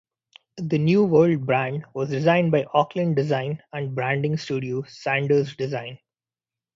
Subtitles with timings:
[0.57, 5.99] The New World brand was designed by Auckland design and branding studio Sanders Design.